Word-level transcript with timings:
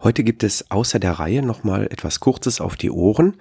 Heute 0.00 0.24
gibt 0.24 0.42
es 0.42 0.70
außer 0.70 0.98
der 0.98 1.12
Reihe 1.12 1.42
nochmal 1.42 1.86
etwas 1.86 2.20
Kurzes 2.20 2.60
auf 2.60 2.76
die 2.76 2.90
Ohren. 2.90 3.36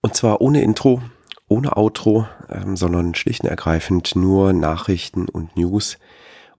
Und 0.00 0.14
zwar 0.14 0.40
ohne 0.40 0.62
Intro, 0.62 1.02
ohne 1.48 1.76
Outro, 1.76 2.26
ähm, 2.50 2.76
sondern 2.76 3.14
schlicht 3.14 3.42
und 3.42 3.50
ergreifend 3.50 4.16
nur 4.16 4.52
Nachrichten 4.52 5.28
und 5.28 5.56
News. 5.56 5.98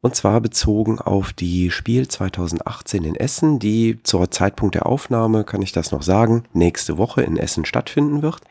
Und 0.01 0.15
zwar 0.15 0.39
bezogen 0.39 0.99
auf 0.99 1.33
die 1.33 1.71
Spiel 1.71 2.07
2018 2.07 3.04
in 3.04 3.16
Essen, 3.16 3.57
die 3.57 4.04
zur 4.04 4.30
Zeitpunkt 4.30 4.76
der 4.76 4.86
Aufnahme, 4.86 5.44
kann 5.44 5.64
ich 5.64 5.71
das 5.71 5.92
noch 5.92 6.04
sagen, 6.04 6.44
nächste 6.54 7.00
Woche 7.00 7.23
in 7.23 7.38
Essen 7.38 7.66
stattfinden 7.66 8.21
wird. 8.21 8.42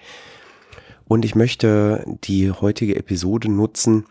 Und 1.07 1.25
ich 1.25 1.35
möchte 1.35 2.05
die 2.25 2.51
heutige 2.51 2.97
Episode 2.97 3.51
nutzen, 3.51 4.07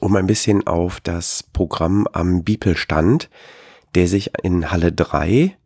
um 0.00 0.16
ein 0.16 0.26
bisschen 0.26 0.66
auf 0.66 1.00
das 1.00 1.42
Programm 1.42 2.06
am 2.12 2.42
Bibelstand 2.42 3.28
der 3.94 4.08
sich 4.08 4.30
in 4.42 4.70
Halle 4.70 4.92
3, 4.92 5.56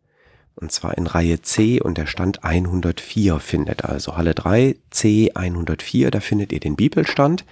und 0.55 0.71
zwar 0.71 0.97
in 0.97 1.07
Reihe 1.07 1.41
C 1.41 1.79
und 1.79 1.97
der 1.97 2.07
Stand 2.07 2.43
104 2.43 3.39
findet. 3.39 3.85
Also 3.85 4.17
Halle 4.17 4.33
3, 4.33 4.75
C 4.89 5.31
104, 5.33 6.11
da 6.11 6.19
findet 6.19 6.51
ihr 6.51 6.59
den 6.59 6.75
Bibelstand. 6.75 7.45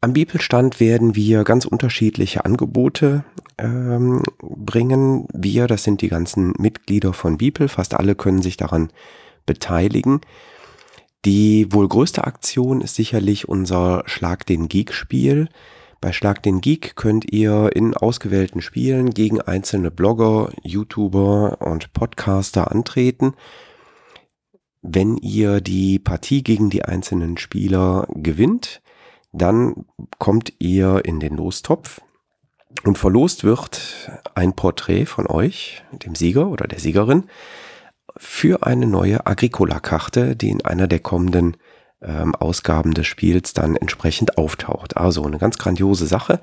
Am 0.00 0.14
Bibelstand 0.14 0.80
werden 0.80 1.14
wir 1.14 1.44
ganz 1.44 1.66
unterschiedliche 1.66 2.46
Angebote 2.46 3.22
ähm, 3.58 4.22
bringen. 4.40 5.26
Wir, 5.34 5.66
das 5.66 5.84
sind 5.84 6.00
die 6.00 6.08
ganzen 6.08 6.54
Mitglieder 6.58 7.12
von 7.12 7.36
Bibel, 7.36 7.68
fast 7.68 7.92
alle 7.92 8.14
können 8.14 8.40
sich 8.40 8.56
daran 8.56 8.90
beteiligen. 9.44 10.22
Die 11.26 11.70
wohl 11.70 11.86
größte 11.86 12.24
Aktion 12.24 12.80
ist 12.80 12.94
sicherlich 12.94 13.46
unser 13.46 14.04
Schlag 14.06 14.46
den 14.46 14.68
Geek 14.68 14.94
Spiel. 14.94 15.50
Bei 16.00 16.12
Schlag 16.12 16.42
den 16.42 16.62
Geek 16.62 16.96
könnt 16.96 17.30
ihr 17.30 17.70
in 17.74 17.94
ausgewählten 17.94 18.62
Spielen 18.62 19.10
gegen 19.10 19.42
einzelne 19.42 19.90
Blogger, 19.90 20.50
YouTuber 20.62 21.58
und 21.60 21.92
Podcaster 21.92 22.70
antreten. 22.70 23.34
Wenn 24.80 25.18
ihr 25.18 25.60
die 25.60 25.98
Partie 25.98 26.42
gegen 26.42 26.70
die 26.70 26.86
einzelnen 26.86 27.36
Spieler 27.36 28.08
gewinnt, 28.14 28.80
dann 29.32 29.84
kommt 30.18 30.54
ihr 30.58 31.04
in 31.04 31.20
den 31.20 31.36
Lostopf 31.36 32.00
und 32.84 32.96
verlost 32.96 33.44
wird 33.44 34.10
ein 34.34 34.54
Porträt 34.54 35.04
von 35.04 35.26
euch, 35.26 35.84
dem 35.92 36.14
Sieger 36.14 36.48
oder 36.48 36.66
der 36.66 36.80
Siegerin, 36.80 37.24
für 38.16 38.62
eine 38.66 38.86
neue 38.86 39.26
Agricola-Karte, 39.26 40.34
die 40.34 40.48
in 40.48 40.64
einer 40.64 40.88
der 40.88 41.00
kommenden 41.00 41.58
ähm, 42.02 42.34
Ausgaben 42.34 42.94
des 42.94 43.06
Spiels 43.06 43.52
dann 43.52 43.76
entsprechend 43.76 44.38
auftaucht. 44.38 44.96
Also 44.96 45.24
eine 45.24 45.38
ganz 45.38 45.58
grandiose 45.58 46.06
Sache. 46.06 46.40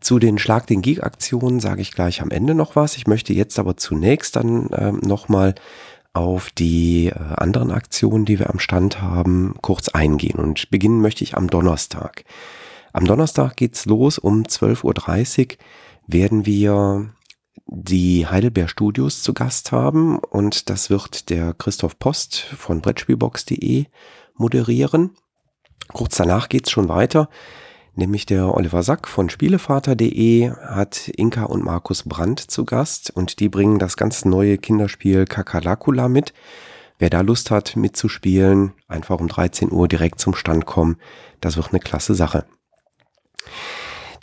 Zu 0.00 0.18
den 0.18 0.38
Schlag 0.38 0.66
den 0.66 0.82
Geek 0.82 1.02
Aktionen 1.02 1.60
sage 1.60 1.82
ich 1.82 1.92
gleich 1.92 2.22
am 2.22 2.30
Ende 2.30 2.54
noch 2.54 2.76
was. 2.76 2.96
Ich 2.96 3.06
möchte 3.06 3.32
jetzt 3.32 3.58
aber 3.58 3.76
zunächst 3.76 4.36
dann 4.36 4.68
ähm, 4.72 5.00
nochmal 5.02 5.54
auf 6.12 6.50
die 6.50 7.06
äh, 7.06 7.14
anderen 7.36 7.70
Aktionen, 7.70 8.24
die 8.24 8.38
wir 8.38 8.50
am 8.50 8.58
Stand 8.58 9.00
haben, 9.00 9.54
kurz 9.60 9.88
eingehen. 9.88 10.38
Und 10.38 10.70
beginnen 10.70 11.00
möchte 11.00 11.24
ich 11.24 11.36
am 11.36 11.48
Donnerstag. 11.48 12.24
Am 12.92 13.06
Donnerstag 13.06 13.56
geht's 13.56 13.86
los. 13.86 14.18
Um 14.18 14.42
12.30 14.42 15.50
Uhr 15.52 15.56
werden 16.06 16.46
wir 16.46 17.10
die 17.66 18.26
Heidelberg 18.26 18.68
Studios 18.68 19.22
zu 19.22 19.32
Gast 19.32 19.70
haben 19.70 20.18
und 20.18 20.70
das 20.70 20.90
wird 20.90 21.30
der 21.30 21.54
Christoph 21.54 21.98
Post 22.00 22.38
von 22.38 22.80
Brettspielbox.de 22.80 23.86
moderieren. 24.40 25.10
Kurz 25.92 26.16
danach 26.16 26.48
geht's 26.48 26.70
schon 26.70 26.88
weiter, 26.88 27.28
nämlich 27.94 28.26
der 28.26 28.54
Oliver 28.54 28.82
Sack 28.82 29.08
von 29.08 29.30
Spielevater.de 29.30 30.50
hat 30.50 31.08
Inka 31.08 31.44
und 31.44 31.64
Markus 31.64 32.04
Brandt 32.04 32.40
zu 32.40 32.64
Gast 32.64 33.10
und 33.10 33.40
die 33.40 33.48
bringen 33.48 33.78
das 33.78 33.96
ganz 33.96 34.24
neue 34.24 34.58
Kinderspiel 34.58 35.24
Kakalakula 35.24 36.08
mit. 36.08 36.32
Wer 36.98 37.10
da 37.10 37.22
Lust 37.22 37.50
hat 37.50 37.76
mitzuspielen, 37.76 38.72
einfach 38.86 39.20
um 39.20 39.28
13 39.28 39.72
Uhr 39.72 39.88
direkt 39.88 40.20
zum 40.20 40.34
Stand 40.34 40.66
kommen. 40.66 40.96
Das 41.40 41.56
wird 41.56 41.70
eine 41.70 41.80
klasse 41.80 42.14
Sache. 42.14 42.44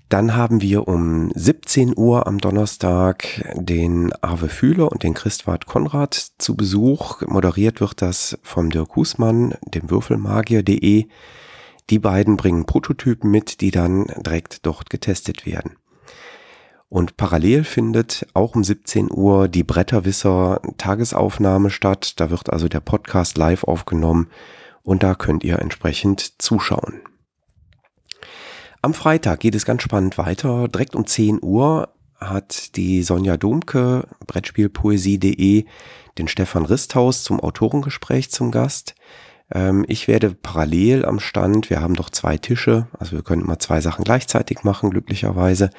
Dann 0.10 0.38
haben 0.38 0.62
wir 0.62 0.88
um 0.88 1.32
17 1.36 1.94
Uhr 1.98 2.28
am 2.28 2.38
Donnerstag 2.38 3.44
den 3.56 4.14
Arve 4.22 4.48
Fühler 4.48 4.90
und 4.90 5.04
den 5.04 5.14
Christwart 5.14 5.66
Konrad 5.66 6.14
zu 6.38 6.56
Besuch. 6.56 7.24
Moderiert 7.28 7.82
wird 7.82 8.02
das 8.02 8.40
vom 8.42 8.70
Dirk 8.70 8.96
Husmann, 8.96 9.56
dem 9.66 9.90
Würfelmagier.de. 9.90 11.08
Die 11.90 12.00
beiden 12.00 12.38
bringen 12.38 12.66
Prototypen 12.66 13.30
mit, 13.30 13.60
die 13.60 13.72
dann 13.72 14.06
direkt 14.26 14.66
dort 14.66 14.90
getestet 14.90 15.46
werden. 15.46 15.76
Und 16.88 17.18
parallel 17.18 17.66
findet 17.66 18.28
auch 18.34 18.56
um 18.56 18.64
17 18.64 19.12
Uhr 19.12 19.50
die 19.50 19.66
Bretterwisser 19.66 20.62
Tagesaufnahme 20.78 21.70
statt. 21.70 22.14
Da 22.22 22.30
wird 22.30 22.50
also 22.50 22.70
der 22.70 22.80
Podcast 22.80 23.38
live 23.38 23.66
aufgenommen 23.66 24.30
und 24.84 25.04
da 25.04 25.16
könnt 25.16 25.44
ihr 25.44 25.60
entsprechend 25.60 26.42
zuschauen. 26.42 27.02
Am 28.88 28.94
Freitag 28.94 29.42
geht 29.42 29.54
es 29.54 29.66
ganz 29.66 29.84
spannend 29.84 30.18
weiter. 30.18 30.70
Direkt 30.70 30.96
um 30.96 31.06
10 31.06 31.40
Uhr 31.42 31.90
hat 32.16 32.78
die 32.78 33.04
Sonja 33.04 33.36
Domke, 33.36 34.08
Brettspielpoesie.de, 34.26 35.66
den 36.18 36.28
Stefan 36.30 36.64
Risthaus 36.64 37.22
zum 37.22 37.42
Autorengespräch 37.42 38.32
zum 38.32 38.50
Gast. 38.50 38.96
Ähm, 39.54 39.84
ich 39.90 40.08
werde 40.08 40.34
parallel 40.34 41.04
am 41.04 41.20
Stand, 41.20 41.70
wir 41.70 41.82
haben 41.82 41.96
doch 41.96 42.10
zwei 42.10 42.38
Tische, 42.38 42.88
also 42.98 43.18
wir 43.18 43.24
können 43.24 43.42
immer 43.42 43.60
zwei 43.60 43.82
Sachen 43.82 44.06
gleichzeitig 44.06 44.64
machen, 44.64 44.92
glücklicherweise, 44.92 45.70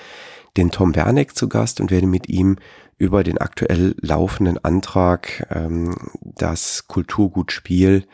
den 0.58 0.70
Tom 0.70 0.94
Werneck 0.94 1.34
zu 1.34 1.48
Gast 1.48 1.80
und 1.80 1.90
werde 1.90 2.06
mit 2.06 2.28
ihm 2.28 2.56
über 2.98 3.24
den 3.24 3.38
aktuell 3.38 3.94
laufenden 4.02 4.62
Antrag, 4.62 5.46
ähm, 5.50 5.96
das 6.20 6.88
Kulturgutspiel 6.88 8.04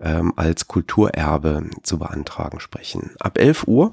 ähm, 0.00 0.32
als 0.36 0.68
Kulturerbe 0.68 1.68
zu 1.82 1.98
beantragen 1.98 2.60
sprechen. 2.60 3.10
Ab 3.20 3.38
11 3.38 3.66
Uhr 3.66 3.90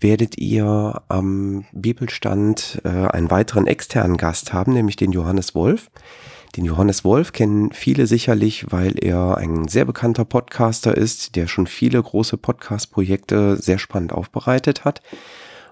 werdet 0.00 0.38
ihr 0.38 1.02
am 1.08 1.64
Bibelstand 1.72 2.80
äh, 2.84 2.88
einen 2.88 3.30
weiteren 3.30 3.66
externen 3.66 4.16
Gast 4.16 4.52
haben, 4.52 4.72
nämlich 4.72 4.96
den 4.96 5.12
Johannes 5.12 5.54
Wolf. 5.54 5.90
Den 6.56 6.64
Johannes 6.64 7.04
Wolf 7.04 7.32
kennen 7.32 7.72
viele 7.72 8.06
sicherlich, 8.06 8.72
weil 8.72 8.94
er 9.02 9.36
ein 9.36 9.68
sehr 9.68 9.84
bekannter 9.84 10.24
Podcaster 10.24 10.96
ist, 10.96 11.36
der 11.36 11.48
schon 11.48 11.66
viele 11.66 12.02
große 12.02 12.38
Podcast-Projekte 12.38 13.56
sehr 13.56 13.78
spannend 13.78 14.12
aufbereitet 14.12 14.84
hat. 14.84 15.02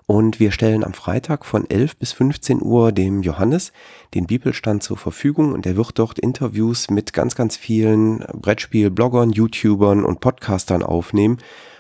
Und 0.06 0.38
wir 0.38 0.52
stellen 0.52 0.84
am 0.84 0.92
Freitag 0.92 1.46
von 1.46 1.68
11 1.68 1.96
bis 1.96 2.12
15 2.12 2.60
Uhr 2.60 2.92
dem 2.92 3.22
Johannes 3.22 3.72
den 4.12 4.26
Bibelstand 4.26 4.82
zur 4.82 4.98
Verfügung 4.98 5.54
und 5.54 5.64
er 5.64 5.76
wird 5.76 5.98
dort 5.98 6.18
Interviews 6.18 6.90
mit 6.90 7.14
ganz, 7.14 7.34
ganz 7.34 7.56
vielen 7.56 8.18
Brettspiel-Bloggern, 8.34 9.30
YouTubern 9.30 10.04
und 10.04 10.20
Podcastern 10.20 10.82
aufnehmen, 10.82 11.38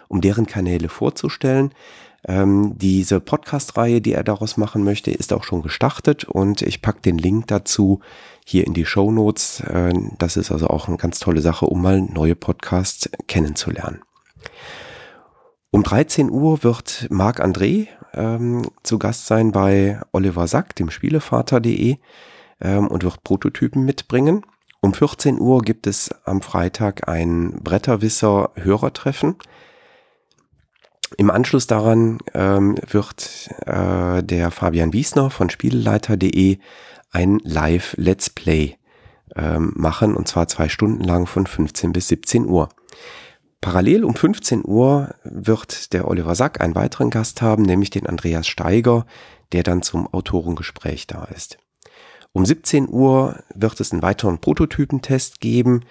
um 0.08 0.22
deren 0.22 0.46
Kanäle 0.46 0.88
vorzustellen. 0.88 1.74
Ähm, 2.26 2.78
diese 2.78 3.20
Podcast-Reihe, 3.20 4.00
die 4.00 4.12
er 4.12 4.24
daraus 4.24 4.56
machen 4.56 4.82
möchte, 4.82 5.10
ist 5.10 5.32
auch 5.32 5.44
schon 5.44 5.62
gestartet 5.62 6.24
und 6.24 6.62
ich 6.62 6.80
pack 6.80 7.02
den 7.02 7.18
Link 7.18 7.48
dazu 7.48 8.00
hier 8.46 8.66
in 8.66 8.72
die 8.72 8.86
Show 8.86 9.10
Notes. 9.10 9.60
Äh, 9.60 9.92
das 10.18 10.36
ist 10.36 10.50
also 10.50 10.68
auch 10.68 10.88
eine 10.88 10.96
ganz 10.96 11.18
tolle 11.18 11.42
Sache, 11.42 11.66
um 11.66 11.82
mal 11.82 12.00
neue 12.00 12.34
Podcasts 12.34 13.10
kennenzulernen. 13.26 14.00
Um 15.70 15.82
13 15.82 16.30
Uhr 16.30 16.62
wird 16.62 17.08
Marc 17.10 17.44
André 17.44 17.88
ähm, 18.14 18.70
zu 18.84 18.98
Gast 18.98 19.26
sein 19.26 19.52
bei 19.52 20.00
Oliver 20.12 20.46
Sack, 20.46 20.76
dem 20.76 20.88
Spielevater.de 20.88 21.96
ähm, 22.60 22.86
und 22.88 23.02
wird 23.02 23.24
Prototypen 23.24 23.84
mitbringen. 23.84 24.44
Um 24.80 24.94
14 24.94 25.40
Uhr 25.40 25.62
gibt 25.62 25.86
es 25.86 26.14
am 26.24 26.42
Freitag 26.42 27.08
ein 27.08 27.60
Bretterwisser-Hörertreffen. 27.62 29.36
Im 31.16 31.30
Anschluss 31.30 31.66
daran 31.66 32.18
ähm, 32.34 32.76
wird 32.90 33.50
äh, 33.66 34.22
der 34.22 34.50
Fabian 34.50 34.92
Wiesner 34.92 35.30
von 35.30 35.50
Spieleleiter.de 35.50 36.58
ein 37.12 37.38
Live-Let's 37.44 38.30
Play 38.30 38.76
ähm, 39.36 39.72
machen 39.76 40.16
und 40.16 40.26
zwar 40.26 40.48
zwei 40.48 40.68
Stunden 40.68 41.04
lang 41.04 41.26
von 41.26 41.46
15 41.46 41.92
bis 41.92 42.08
17 42.08 42.46
Uhr. 42.46 42.68
Parallel 43.60 44.04
um 44.04 44.14
15 44.14 44.62
Uhr 44.64 45.14
wird 45.24 45.92
der 45.92 46.08
Oliver 46.08 46.34
Sack 46.34 46.60
einen 46.60 46.74
weiteren 46.74 47.10
Gast 47.10 47.40
haben, 47.40 47.62
nämlich 47.62 47.90
den 47.90 48.06
Andreas 48.06 48.46
Steiger, 48.46 49.06
der 49.52 49.62
dann 49.62 49.82
zum 49.82 50.12
Autorengespräch 50.12 51.06
da 51.06 51.24
ist. 51.24 51.58
Um 52.32 52.44
17 52.44 52.88
Uhr 52.88 53.38
wird 53.54 53.80
es 53.80 53.92
einen 53.92 54.02
weiteren 54.02 54.38
Prototypentest 54.40 55.40
geben, 55.40 55.82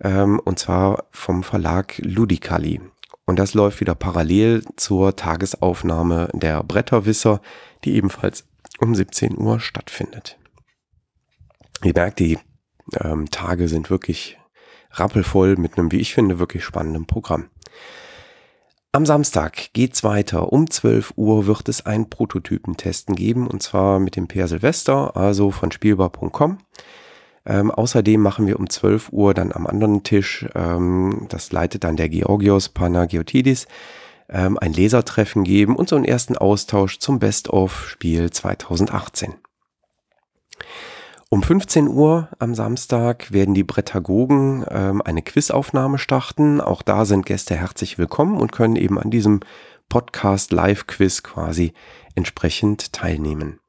ähm, 0.00 0.38
und 0.44 0.58
zwar 0.58 1.04
vom 1.10 1.42
Verlag 1.42 1.98
Ludicali. 1.98 2.80
Und 3.26 3.38
das 3.38 3.54
läuft 3.54 3.80
wieder 3.80 3.96
parallel 3.96 4.64
zur 4.76 5.16
Tagesaufnahme 5.16 6.28
der 6.32 6.62
Bretterwisser, 6.62 7.40
die 7.84 7.96
ebenfalls 7.96 8.46
um 8.78 8.94
17 8.94 9.36
Uhr 9.36 9.58
stattfindet. 9.58 10.38
Ihr 11.82 11.92
merkt, 11.94 12.20
die 12.20 12.38
ähm, 13.00 13.30
Tage 13.30 13.68
sind 13.68 13.90
wirklich 13.90 14.38
rappelvoll 14.92 15.56
mit 15.56 15.76
einem, 15.76 15.92
wie 15.92 16.00
ich 16.00 16.14
finde, 16.14 16.38
wirklich 16.38 16.64
spannenden 16.64 17.06
Programm. 17.06 17.50
Am 18.92 19.04
Samstag 19.04 19.72
geht's 19.74 20.04
weiter. 20.04 20.52
Um 20.52 20.70
12 20.70 21.14
Uhr 21.16 21.46
wird 21.46 21.68
es 21.68 21.84
ein 21.84 22.08
Prototypentesten 22.08 23.14
geben 23.14 23.46
und 23.46 23.62
zwar 23.62 23.98
mit 23.98 24.16
dem 24.16 24.28
Per 24.28 24.48
Silvester, 24.48 25.16
also 25.16 25.50
von 25.50 25.70
spielbar.com. 25.70 26.58
Ähm, 27.46 27.70
außerdem 27.70 28.20
machen 28.20 28.46
wir 28.46 28.58
um 28.58 28.68
12 28.68 29.12
Uhr 29.12 29.32
dann 29.32 29.52
am 29.52 29.66
anderen 29.66 30.02
Tisch, 30.02 30.46
ähm, 30.54 31.26
das 31.28 31.52
leitet 31.52 31.84
dann 31.84 31.96
der 31.96 32.08
Georgios 32.08 32.68
Panagiotidis, 32.68 33.66
ähm, 34.28 34.58
ein 34.58 34.72
Lesertreffen 34.72 35.44
geben 35.44 35.76
und 35.76 35.88
so 35.88 35.96
einen 35.96 36.04
ersten 36.04 36.36
Austausch 36.36 36.98
zum 36.98 37.20
Best-of-Spiel 37.20 38.30
2018. 38.30 39.34
Um 41.28 41.42
15 41.42 41.88
Uhr 41.88 42.28
am 42.38 42.54
Samstag 42.54 43.32
werden 43.32 43.54
die 43.54 43.64
Brettagogen 43.64 44.64
ähm, 44.68 45.02
eine 45.02 45.22
Quizaufnahme 45.22 45.98
starten. 45.98 46.60
Auch 46.60 46.82
da 46.82 47.04
sind 47.04 47.26
Gäste 47.26 47.56
herzlich 47.56 47.98
willkommen 47.98 48.38
und 48.38 48.52
können 48.52 48.76
eben 48.76 48.98
an 48.98 49.10
diesem 49.10 49.40
Podcast 49.88 50.52
Live-Quiz 50.52 51.22
quasi 51.22 51.72
entsprechend 52.14 52.92
teilnehmen. 52.92 53.60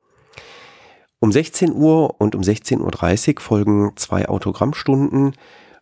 Um 1.19 1.31
16 1.31 1.73
Uhr 1.73 2.19
und 2.19 2.35
um 2.35 2.41
16.30 2.41 3.35
Uhr 3.35 3.41
folgen 3.41 3.91
zwei 3.95 4.29
Autogrammstunden 4.29 5.33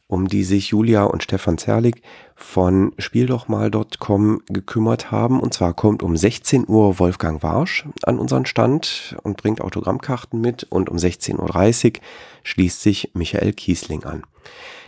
um 0.08 0.28
die 0.28 0.44
sich 0.44 0.70
Julia 0.70 1.04
und 1.04 1.24
Stefan 1.24 1.58
Zerlig 1.58 2.02
von 2.36 2.94
Spieldochmal.com 3.00 4.44
gekümmert 4.48 5.12
haben. 5.12 5.40
Und 5.40 5.54
zwar 5.54 5.74
kommt 5.74 6.04
um 6.04 6.16
16 6.16 6.66
Uhr 6.68 7.00
Wolfgang 7.00 7.42
Warsch 7.42 7.86
an 8.04 8.20
unseren 8.20 8.46
Stand 8.46 9.16
und 9.24 9.38
bringt 9.38 9.62
Autogrammkarten 9.62 10.40
mit. 10.40 10.64
Und 10.64 10.90
um 10.90 10.98
16.30 10.98 11.96
Uhr 11.96 12.02
schließt 12.44 12.82
sich 12.82 13.12
Michael 13.14 13.54
Kiesling 13.54 14.04
an. 14.04 14.24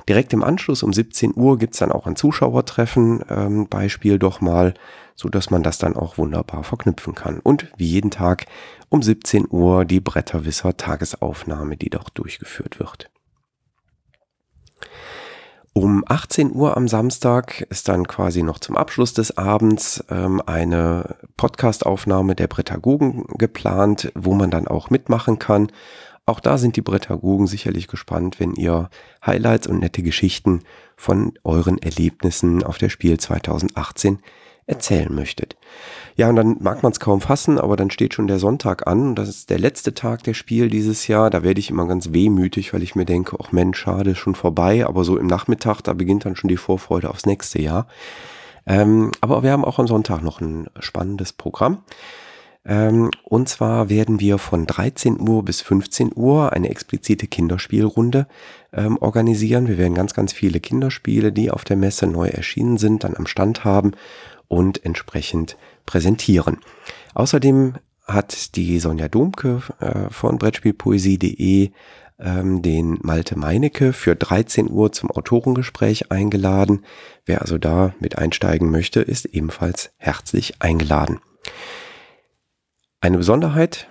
Direkt 0.07 0.33
im 0.33 0.43
Anschluss 0.43 0.83
um 0.83 0.93
17 0.93 1.33
Uhr 1.35 1.57
gibt's 1.57 1.79
dann 1.79 1.91
auch 1.91 2.05
ein 2.05 2.15
Zuschauertreffen 2.15 3.23
ähm, 3.29 3.67
bei 3.67 3.89
Spiel 3.89 4.19
doch 4.19 4.39
mal, 4.39 4.75
so 5.17 5.29
dass 5.29 5.49
man 5.49 5.63
das 5.63 5.79
dann 5.79 5.95
auch 5.95 6.17
wunderbar 6.17 6.63
verknüpfen 6.63 7.15
kann. 7.15 7.39
Und 7.39 7.67
wie 7.75 7.87
jeden 7.87 8.11
Tag 8.11 8.45
um 8.87 9.01
17 9.01 9.47
Uhr 9.49 9.83
die 9.83 9.99
Bretterwisser 9.99 10.77
Tagesaufnahme, 10.77 11.75
die 11.75 11.89
dort 11.89 12.17
durchgeführt 12.17 12.79
wird. 12.79 13.09
Um 15.73 16.03
18 16.07 16.53
Uhr 16.53 16.77
am 16.77 16.87
Samstag 16.87 17.61
ist 17.69 17.87
dann 17.87 18.07
quasi 18.07 18.41
noch 18.41 18.59
zum 18.59 18.77
Abschluss 18.77 19.13
des 19.13 19.37
Abends 19.37 20.03
ähm, 20.09 20.41
eine 20.45 21.17
Podcastaufnahme 21.35 22.35
der 22.35 22.47
Bretagogen 22.47 23.25
geplant, 23.37 24.11
wo 24.15 24.33
man 24.33 24.49
dann 24.49 24.67
auch 24.67 24.89
mitmachen 24.89 25.39
kann. 25.39 25.71
Auch 26.25 26.39
da 26.39 26.57
sind 26.57 26.75
die 26.75 26.81
Bretagogen 26.81 27.47
sicherlich 27.47 27.87
gespannt, 27.87 28.39
wenn 28.39 28.53
ihr 28.53 28.89
Highlights 29.25 29.67
und 29.67 29.79
nette 29.79 30.03
Geschichten 30.03 30.61
von 30.95 31.33
euren 31.43 31.77
Erlebnissen 31.77 32.63
auf 32.63 32.77
der 32.77 32.89
Spiel 32.89 33.19
2018 33.19 34.19
erzählen 34.67 35.13
möchtet. 35.13 35.55
Ja, 36.17 36.29
und 36.29 36.35
dann 36.35 36.57
mag 36.59 36.83
man 36.83 36.91
es 36.91 36.99
kaum 36.99 37.21
fassen, 37.21 37.57
aber 37.57 37.77
dann 37.77 37.89
steht 37.89 38.13
schon 38.13 38.27
der 38.27 38.39
Sonntag 38.39 38.85
an. 38.85 39.15
Das 39.15 39.29
ist 39.29 39.49
der 39.49 39.59
letzte 39.59 39.93
Tag 39.93 40.23
der 40.23 40.33
Spiel 40.33 40.69
dieses 40.69 41.07
Jahr. 41.07 41.29
Da 41.29 41.41
werde 41.41 41.59
ich 41.59 41.69
immer 41.69 41.87
ganz 41.87 42.11
wehmütig, 42.11 42.73
weil 42.73 42.83
ich 42.83 42.95
mir 42.95 43.05
denke, 43.05 43.37
ach 43.41 43.51
Mensch, 43.51 43.79
schade, 43.79 44.15
schon 44.15 44.35
vorbei. 44.35 44.85
Aber 44.85 45.03
so 45.03 45.17
im 45.17 45.27
Nachmittag, 45.27 45.81
da 45.81 45.93
beginnt 45.93 46.25
dann 46.25 46.35
schon 46.35 46.49
die 46.49 46.57
Vorfreude 46.57 47.09
aufs 47.09 47.25
nächste 47.25 47.61
Jahr. 47.61 47.87
Ähm, 48.65 49.11
aber 49.21 49.43
wir 49.43 49.51
haben 49.51 49.63
auch 49.63 49.79
am 49.79 49.87
Sonntag 49.87 50.21
noch 50.21 50.41
ein 50.41 50.67
spannendes 50.79 51.33
Programm. 51.33 51.83
Ähm, 52.65 53.11
und 53.23 53.47
zwar 53.47 53.89
werden 53.89 54.19
wir 54.19 54.39
von 54.39 54.65
13 54.65 55.21
Uhr 55.21 55.45
bis 55.45 55.61
15 55.61 56.11
Uhr 56.13 56.51
eine 56.51 56.69
explizite 56.69 57.27
Kinderspielrunde 57.27 58.27
ähm, 58.73 58.97
organisieren. 58.97 59.69
Wir 59.69 59.77
werden 59.77 59.93
ganz, 59.93 60.13
ganz 60.13 60.33
viele 60.33 60.59
Kinderspiele, 60.59 61.31
die 61.31 61.49
auf 61.49 61.63
der 61.63 61.77
Messe 61.77 62.07
neu 62.07 62.27
erschienen 62.27 62.77
sind, 62.77 63.05
dann 63.05 63.15
am 63.15 63.27
Stand 63.27 63.63
haben 63.63 63.91
und 64.47 64.83
entsprechend 64.85 65.57
präsentieren. 65.85 66.59
Außerdem 67.13 67.75
hat 68.05 68.55
die 68.55 68.79
Sonja 68.79 69.07
Domke 69.07 69.61
äh, 69.79 70.09
von 70.09 70.37
Brettspielpoesie.de 70.37 71.71
ähm, 72.19 72.61
den 72.61 72.97
Malte 73.01 73.37
Meinecke 73.37 73.93
für 73.93 74.15
13 74.15 74.69
Uhr 74.69 74.91
zum 74.91 75.11
Autorengespräch 75.11 76.11
eingeladen. 76.11 76.85
Wer 77.25 77.41
also 77.41 77.57
da 77.57 77.93
mit 77.99 78.17
einsteigen 78.17 78.71
möchte, 78.71 79.01
ist 79.01 79.25
ebenfalls 79.25 79.91
herzlich 79.97 80.61
eingeladen. 80.61 81.19
Eine 83.01 83.17
Besonderheit, 83.17 83.87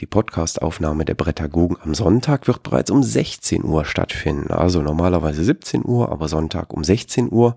die 0.00 0.06
Podcastaufnahme 0.06 1.04
der 1.04 1.14
Brettagogen 1.14 1.76
am 1.82 1.94
Sonntag 1.94 2.46
wird 2.46 2.62
bereits 2.62 2.90
um 2.90 3.02
16 3.02 3.64
Uhr 3.64 3.84
stattfinden. 3.84 4.52
Also 4.52 4.80
normalerweise 4.80 5.42
17 5.42 5.84
Uhr, 5.84 6.10
aber 6.10 6.28
Sonntag 6.28 6.72
um 6.72 6.84
16 6.84 7.30
Uhr. 7.30 7.56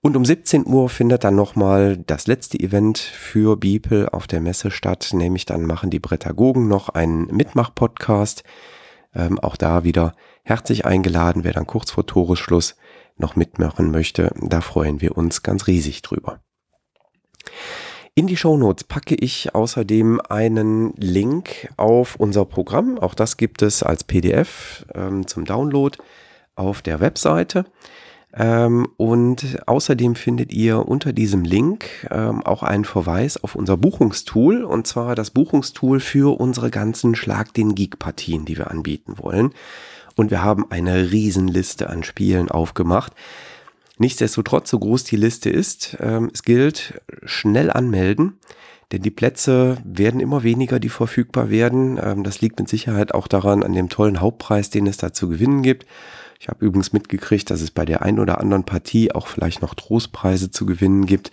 Und 0.00 0.16
um 0.16 0.24
17 0.24 0.66
Uhr 0.66 0.88
findet 0.88 1.24
dann 1.24 1.34
nochmal 1.34 1.96
das 1.96 2.26
letzte 2.26 2.58
Event 2.58 2.98
für 2.98 3.56
Beeple 3.56 4.12
auf 4.12 4.26
der 4.26 4.40
Messe 4.40 4.70
statt, 4.70 5.10
nämlich 5.12 5.44
dann 5.44 5.64
machen 5.64 5.90
die 5.90 5.98
Brettagogen 5.98 6.68
noch 6.68 6.88
einen 6.88 7.26
Mitmach-Podcast. 7.26 8.44
Ähm, 9.14 9.38
auch 9.38 9.56
da 9.56 9.84
wieder 9.84 10.14
herzlich 10.44 10.84
eingeladen, 10.84 11.42
wer 11.44 11.52
dann 11.52 11.66
kurz 11.66 11.90
vor 11.90 12.06
Toresschluss 12.06 12.76
noch 13.16 13.34
mitmachen 13.34 13.90
möchte. 13.90 14.32
Da 14.40 14.60
freuen 14.60 15.00
wir 15.00 15.16
uns 15.16 15.42
ganz 15.42 15.66
riesig 15.66 16.02
drüber. 16.02 16.40
In 18.14 18.26
die 18.26 18.36
Shownotes 18.36 18.84
packe 18.84 19.14
ich 19.14 19.54
außerdem 19.54 20.20
einen 20.28 20.92
Link 20.96 21.72
auf 21.76 22.16
unser 22.16 22.44
Programm. 22.44 22.98
Auch 22.98 23.14
das 23.14 23.36
gibt 23.36 23.62
es 23.62 23.82
als 23.82 24.04
PDF 24.04 24.84
ähm, 24.94 25.26
zum 25.26 25.44
Download 25.44 25.96
auf 26.56 26.82
der 26.82 27.00
Webseite. 27.00 27.64
Ähm, 28.38 28.86
und 28.96 29.58
außerdem 29.66 30.14
findet 30.14 30.52
ihr 30.52 30.86
unter 30.86 31.12
diesem 31.12 31.42
Link 31.42 32.06
ähm, 32.10 32.42
auch 32.44 32.62
einen 32.62 32.84
Verweis 32.84 33.42
auf 33.42 33.56
unser 33.56 33.76
Buchungstool 33.76 34.62
und 34.62 34.86
zwar 34.86 35.16
das 35.16 35.32
Buchungstool 35.32 35.98
für 35.98 36.38
unsere 36.38 36.70
ganzen 36.70 37.16
Schlag 37.16 37.52
den 37.52 37.74
Geek 37.74 37.98
Partien, 37.98 38.44
die 38.44 38.56
wir 38.56 38.70
anbieten 38.70 39.14
wollen. 39.18 39.52
Und 40.14 40.30
wir 40.30 40.42
haben 40.42 40.70
eine 40.70 41.10
Riesenliste 41.10 41.90
an 41.90 42.04
Spielen 42.04 42.48
aufgemacht. 42.48 43.12
Nichtsdestotrotz, 43.98 44.70
so 44.70 44.78
groß 44.78 45.02
die 45.02 45.16
Liste 45.16 45.50
ist, 45.50 45.96
ähm, 46.00 46.30
es 46.32 46.44
gilt 46.44 47.00
schnell 47.24 47.72
anmelden, 47.72 48.34
denn 48.92 49.02
die 49.02 49.10
Plätze 49.10 49.78
werden 49.84 50.20
immer 50.20 50.44
weniger, 50.44 50.78
die 50.78 50.88
verfügbar 50.88 51.50
werden. 51.50 52.24
Das 52.24 52.40
liegt 52.40 52.58
mit 52.58 52.70
Sicherheit 52.70 53.12
auch 53.12 53.28
daran, 53.28 53.62
an 53.62 53.74
dem 53.74 53.90
tollen 53.90 54.22
Hauptpreis, 54.22 54.70
den 54.70 54.86
es 54.86 54.96
da 54.96 55.12
zu 55.12 55.28
gewinnen 55.28 55.60
gibt. 55.60 55.84
Ich 56.38 56.48
habe 56.48 56.64
übrigens 56.64 56.92
mitgekriegt, 56.92 57.50
dass 57.50 57.60
es 57.60 57.70
bei 57.70 57.84
der 57.84 58.02
einen 58.02 58.20
oder 58.20 58.40
anderen 58.40 58.64
Partie 58.64 59.12
auch 59.12 59.26
vielleicht 59.26 59.60
noch 59.60 59.74
Trostpreise 59.74 60.50
zu 60.50 60.66
gewinnen 60.66 61.06
gibt. 61.06 61.30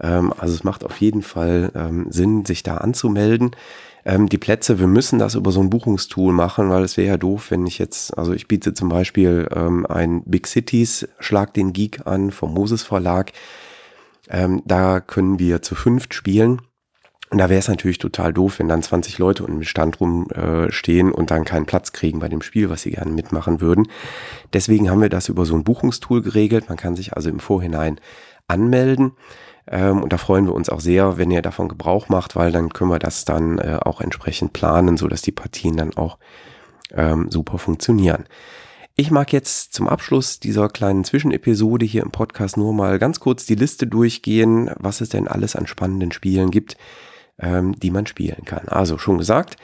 Ähm, 0.00 0.32
also 0.38 0.54
es 0.54 0.64
macht 0.64 0.84
auf 0.84 1.00
jeden 1.00 1.22
Fall 1.22 1.72
ähm, 1.74 2.06
Sinn, 2.10 2.44
sich 2.44 2.62
da 2.62 2.76
anzumelden. 2.76 3.56
Ähm, 4.04 4.28
die 4.28 4.38
Plätze, 4.38 4.78
wir 4.78 4.86
müssen 4.86 5.18
das 5.18 5.34
über 5.34 5.50
so 5.50 5.60
ein 5.60 5.70
Buchungstool 5.70 6.32
machen, 6.32 6.70
weil 6.70 6.84
es 6.84 6.96
wäre 6.96 7.08
ja 7.08 7.16
doof, 7.16 7.50
wenn 7.50 7.66
ich 7.66 7.78
jetzt, 7.78 8.16
also 8.16 8.32
ich 8.32 8.46
biete 8.46 8.74
zum 8.74 8.88
Beispiel 8.88 9.48
ein 9.88 10.22
Big 10.24 10.46
Cities 10.46 11.08
Schlag 11.18 11.54
den 11.54 11.72
Geek 11.72 12.06
an 12.06 12.30
vom 12.30 12.52
Moses 12.52 12.82
Verlag. 12.82 13.32
Da 14.26 15.00
können 15.00 15.38
wir 15.38 15.62
zu 15.62 15.74
fünft 15.74 16.12
spielen. 16.12 16.60
Und 17.30 17.38
da 17.38 17.48
wäre 17.48 17.58
es 17.58 17.68
natürlich 17.68 17.98
total 17.98 18.32
doof, 18.32 18.58
wenn 18.58 18.68
dann 18.68 18.82
20 18.82 19.18
Leute 19.18 19.44
im 19.44 19.62
Stand 19.62 19.98
rumstehen 20.00 21.08
äh, 21.08 21.12
und 21.12 21.30
dann 21.30 21.44
keinen 21.44 21.66
Platz 21.66 21.92
kriegen 21.92 22.20
bei 22.20 22.28
dem 22.28 22.42
Spiel, 22.42 22.70
was 22.70 22.82
sie 22.82 22.92
gerne 22.92 23.10
mitmachen 23.10 23.60
würden. 23.60 23.88
Deswegen 24.52 24.90
haben 24.90 25.00
wir 25.00 25.08
das 25.08 25.28
über 25.28 25.44
so 25.44 25.54
ein 25.54 25.64
Buchungstool 25.64 26.22
geregelt. 26.22 26.68
Man 26.68 26.78
kann 26.78 26.96
sich 26.96 27.14
also 27.14 27.30
im 27.30 27.40
Vorhinein 27.40 27.98
anmelden. 28.46 29.12
Ähm, 29.66 30.02
und 30.02 30.12
da 30.12 30.18
freuen 30.18 30.46
wir 30.46 30.54
uns 30.54 30.68
auch 30.68 30.80
sehr, 30.80 31.16
wenn 31.16 31.30
ihr 31.30 31.42
davon 31.42 31.68
Gebrauch 31.68 32.08
macht, 32.08 32.36
weil 32.36 32.52
dann 32.52 32.72
können 32.72 32.90
wir 32.90 32.98
das 32.98 33.24
dann 33.24 33.58
äh, 33.58 33.78
auch 33.82 34.00
entsprechend 34.00 34.52
planen, 34.52 34.96
so 34.96 35.08
dass 35.08 35.22
die 35.22 35.32
Partien 35.32 35.76
dann 35.76 35.96
auch 35.96 36.18
ähm, 36.92 37.30
super 37.30 37.58
funktionieren. 37.58 38.24
Ich 38.96 39.10
mag 39.10 39.32
jetzt 39.32 39.72
zum 39.72 39.88
Abschluss 39.88 40.38
dieser 40.38 40.68
kleinen 40.68 41.02
Zwischenepisode 41.02 41.84
hier 41.84 42.02
im 42.02 42.12
Podcast 42.12 42.56
nur 42.56 42.72
mal 42.72 43.00
ganz 43.00 43.18
kurz 43.18 43.44
die 43.44 43.56
Liste 43.56 43.88
durchgehen, 43.88 44.70
was 44.78 45.00
es 45.00 45.08
denn 45.08 45.26
alles 45.26 45.56
an 45.56 45.66
spannenden 45.66 46.12
Spielen 46.12 46.52
gibt, 46.52 46.76
ähm, 47.38 47.74
die 47.78 47.90
man 47.90 48.06
spielen 48.06 48.44
kann. 48.44 48.68
Also 48.68 48.98
schon 48.98 49.18
gesagt, 49.18 49.56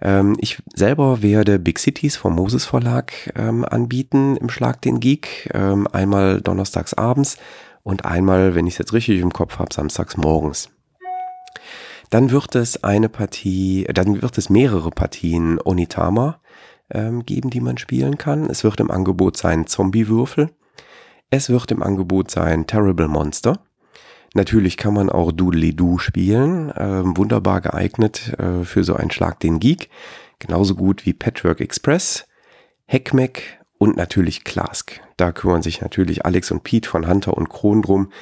ähm, 0.00 0.36
ich 0.38 0.62
selber 0.74 1.22
werde 1.22 1.58
Big 1.58 1.78
Cities 1.78 2.16
vom 2.16 2.34
Moses 2.34 2.64
Verlag 2.64 3.32
ähm, 3.34 3.64
anbieten 3.64 4.36
im 4.36 4.48
Schlag 4.48 4.82
den 4.82 5.00
Geek. 5.00 5.50
Ähm, 5.54 5.86
einmal 5.90 6.40
donnerstags 6.40 6.94
abends 6.94 7.38
und 7.82 8.04
einmal, 8.04 8.54
wenn 8.54 8.66
ich 8.66 8.74
es 8.74 8.78
jetzt 8.78 8.92
richtig 8.92 9.20
im 9.20 9.32
Kopf 9.32 9.58
habe, 9.58 9.72
samstags 9.72 10.16
morgens. 10.16 10.70
Dann 12.10 12.30
wird 12.30 12.54
es 12.54 12.84
eine 12.84 13.08
Partie, 13.08 13.86
dann 13.92 14.22
wird 14.22 14.38
es 14.38 14.50
mehrere 14.50 14.90
Partien 14.90 15.58
Onitama 15.64 16.40
ähm, 16.90 17.24
geben, 17.24 17.50
die 17.50 17.60
man 17.60 17.78
spielen 17.78 18.18
kann. 18.18 18.48
Es 18.48 18.64
wird 18.64 18.80
im 18.80 18.90
Angebot 18.90 19.36
sein 19.36 19.66
Zombie-Würfel. 19.66 20.50
Es 21.30 21.50
wird 21.50 21.72
im 21.72 21.82
Angebot 21.82 22.30
sein 22.30 22.66
Terrible 22.66 23.08
Monster. 23.08 23.58
Natürlich 24.36 24.76
kann 24.76 24.92
man 24.92 25.08
auch 25.08 25.32
Doodly 25.32 25.74
Doo 25.74 25.96
spielen. 25.96 26.70
Ähm, 26.76 27.16
wunderbar 27.16 27.62
geeignet 27.62 28.34
äh, 28.38 28.64
für 28.64 28.84
so 28.84 28.94
einen 28.94 29.10
Schlag 29.10 29.40
den 29.40 29.60
Geek. 29.60 29.88
Genauso 30.38 30.74
gut 30.74 31.06
wie 31.06 31.14
Patchwork 31.14 31.62
Express, 31.62 32.26
Heckmeck 32.84 33.58
und 33.78 33.96
natürlich 33.96 34.44
Klask. 34.44 35.00
Da 35.16 35.32
kümmern 35.32 35.62
sich 35.62 35.80
natürlich 35.80 36.26
Alex 36.26 36.50
und 36.50 36.64
Pete 36.64 36.86
von 36.86 37.08
Hunter 37.08 37.34
und 37.34 37.48
Kron 37.48 37.80
drum. 37.80 38.12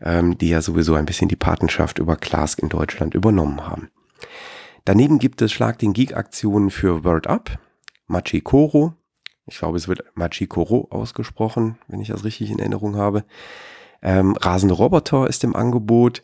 ähm, 0.00 0.38
die 0.38 0.50
ja 0.50 0.62
sowieso 0.62 0.94
ein 0.94 1.06
bisschen 1.06 1.28
die 1.28 1.34
Patenschaft 1.34 1.98
über 1.98 2.14
Klask 2.14 2.60
in 2.60 2.68
Deutschland 2.68 3.14
übernommen 3.14 3.66
haben. 3.66 3.90
Daneben 4.84 5.18
gibt 5.18 5.42
es 5.42 5.52
Schlag 5.52 5.80
den 5.80 5.92
Geek 5.92 6.16
Aktionen 6.16 6.70
für 6.70 7.02
Word 7.04 7.26
Up, 7.26 7.58
Machikoro, 8.06 8.94
ich 9.46 9.58
glaube 9.58 9.76
es 9.76 9.88
wird 9.88 10.04
Machikoro 10.14 10.86
ausgesprochen, 10.90 11.78
wenn 11.88 12.00
ich 12.00 12.08
das 12.08 12.22
richtig 12.22 12.50
in 12.50 12.60
Erinnerung 12.60 12.96
habe. 12.96 13.24
Ähm, 14.04 14.36
Rasende 14.36 14.74
Roboter 14.74 15.26
ist 15.26 15.42
im 15.42 15.56
Angebot 15.56 16.22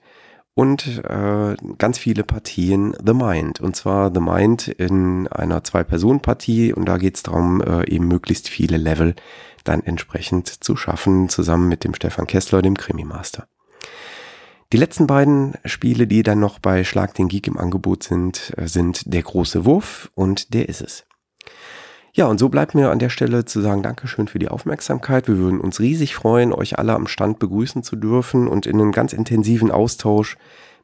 und 0.55 1.03
äh, 1.05 1.57
ganz 1.79 1.99
viele 1.99 2.23
Partien 2.23 2.95
The 3.05 3.15
Mind. 3.15 3.61
Und 3.61 3.75
zwar 3.75 4.13
The 4.13 4.21
Mind 4.21 4.69
in 4.69 5.27
einer 5.29 5.65
Zwei-Personen-Partie 5.65 6.75
und 6.75 6.85
da 6.85 6.99
geht 6.99 7.17
es 7.17 7.23
darum, 7.23 7.63
äh, 7.63 7.89
eben 7.91 8.07
möglichst 8.07 8.49
viele 8.49 8.77
Level 8.77 9.15
dann 9.65 9.83
entsprechend 9.83 10.49
zu 10.49 10.77
schaffen, 10.77 11.29
zusammen 11.29 11.69
mit 11.69 11.85
dem 11.85 11.95
Stefan 11.95 12.27
Kessler, 12.27 12.63
dem 12.63 12.77
Krimi-Master. 12.77 13.49
Die 14.73 14.77
letzten 14.77 15.07
beiden 15.07 15.55
Spiele, 15.65 16.07
die 16.07 16.23
dann 16.23 16.39
noch 16.39 16.59
bei 16.59 16.85
Schlag 16.85 17.15
den 17.15 17.29
Geek 17.29 17.49
im 17.49 17.59
Angebot 17.59 18.03
sind, 18.03 18.53
äh, 18.57 18.69
sind 18.69 19.13
Der 19.13 19.23
große 19.23 19.65
Wurf 19.65 20.11
und 20.15 20.53
Der 20.53 20.69
ist 20.69 20.83
es. 20.83 21.07
Ja, 22.13 22.27
und 22.27 22.39
so 22.39 22.49
bleibt 22.49 22.75
mir 22.75 22.91
an 22.91 22.99
der 22.99 23.09
Stelle 23.09 23.45
zu 23.45 23.61
sagen, 23.61 23.85
Dankeschön 23.85 24.27
für 24.27 24.41
die 24.41 24.49
Aufmerksamkeit. 24.49 25.29
Wir 25.29 25.39
würden 25.39 25.61
uns 25.61 25.79
riesig 25.79 26.17
freuen, 26.17 26.53
euch 26.53 26.77
alle 26.77 26.95
am 26.95 27.07
Stand 27.07 27.39
begrüßen 27.39 27.85
zu 27.85 27.95
dürfen 27.95 28.49
und 28.49 28.67
in 28.67 28.81
einen 28.81 28.91
ganz 28.91 29.13
intensiven 29.13 29.71
Austausch 29.71 30.37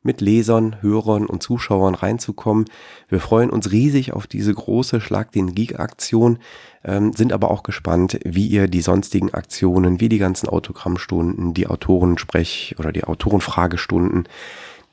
mit 0.06 0.20
Lesern, 0.20 0.76
Hörern 0.82 1.26
und 1.26 1.42
Zuschauern 1.42 1.96
reinzukommen. 1.96 2.66
Wir 3.08 3.18
freuen 3.18 3.50
uns 3.50 3.72
riesig 3.72 4.12
auf 4.12 4.28
diese 4.28 4.54
große 4.54 5.00
Schlag 5.00 5.32
den 5.32 5.52
Geek 5.52 5.80
Aktion, 5.80 6.38
ähm, 6.84 7.12
sind 7.12 7.32
aber 7.32 7.50
auch 7.50 7.64
gespannt, 7.64 8.20
wie 8.24 8.46
ihr 8.46 8.68
die 8.68 8.82
sonstigen 8.82 9.34
Aktionen, 9.34 10.00
wie 10.00 10.08
die 10.08 10.18
ganzen 10.18 10.48
Autogrammstunden, 10.48 11.54
die 11.54 11.66
Autorensprech- 11.66 12.78
oder 12.78 12.92
die 12.92 13.02
Autorenfragestunden 13.02 14.28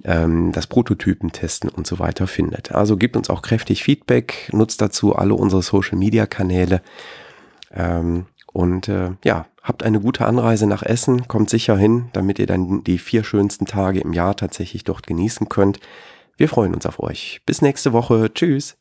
ähm, 0.03 0.51
das 0.51 0.67
Prototypen 0.67 1.31
testen 1.31 1.69
und 1.69 1.87
so 1.87 1.99
weiter 1.99 2.27
findet. 2.27 2.71
Also 2.71 2.97
gebt 2.97 3.15
uns 3.15 3.29
auch 3.29 3.41
kräftig 3.41 3.83
Feedback, 3.83 4.49
nutzt 4.51 4.81
dazu 4.81 5.15
alle 5.15 5.33
unsere 5.35 5.61
Social-Media-Kanäle 5.61 6.81
ähm, 7.71 8.25
und 8.51 8.87
äh, 8.87 9.11
ja, 9.23 9.47
habt 9.61 9.83
eine 9.83 9.99
gute 9.99 10.25
Anreise 10.25 10.67
nach 10.67 10.83
Essen, 10.83 11.27
kommt 11.27 11.49
sicher 11.49 11.77
hin, 11.77 12.09
damit 12.13 12.37
ihr 12.39 12.47
dann 12.47 12.83
die 12.83 12.97
vier 12.97 13.23
schönsten 13.23 13.65
Tage 13.65 13.99
im 13.99 14.13
Jahr 14.13 14.35
tatsächlich 14.35 14.83
dort 14.83 15.07
genießen 15.07 15.49
könnt. 15.49 15.79
Wir 16.37 16.49
freuen 16.49 16.73
uns 16.73 16.85
auf 16.85 16.99
euch. 16.99 17.41
Bis 17.45 17.61
nächste 17.61 17.93
Woche. 17.93 18.31
Tschüss. 18.33 18.77